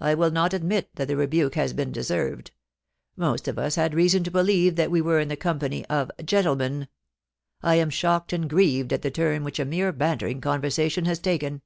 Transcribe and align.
I 0.00 0.14
will 0.14 0.30
not 0.30 0.54
admit 0.54 0.88
that 0.94 1.08
the 1.08 1.16
rebuke 1.18 1.54
has 1.56 1.74
been 1.74 1.92
deserved 1.92 2.52
Most 3.16 3.46
of 3.48 3.58
us 3.58 3.74
had 3.74 3.92
reason 3.92 4.24
to 4.24 4.30
believe 4.30 4.76
that 4.76 4.90
we 4.90 5.02
were 5.02 5.20
in 5.20 5.28
the 5.28 5.36
company 5.36 5.84
of 5.88 6.10
gentlemen, 6.24 6.88
I 7.62 7.74
am 7.74 7.90
shocked 7.90 8.32
and 8.32 8.48
grieved 8.48 8.94
at 8.94 9.02
the 9.02 9.10
turn 9.10 9.44
which 9.44 9.58
a 9.60 9.66
mere 9.66 9.92
bantering 9.92 10.40
conversation 10.40 11.04
has 11.04 11.18
taken. 11.18 11.60